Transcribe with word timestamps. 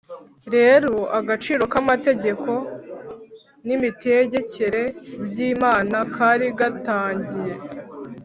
rero 0.55 0.93
agaciro 1.19 1.63
k 1.71 1.75
amategeko 1.81 2.51
n 3.65 3.67
imitegekere 3.77 4.81
by 5.27 5.37
Imana 5.51 5.97
kari 6.15 6.47
gatangiye 6.59 7.53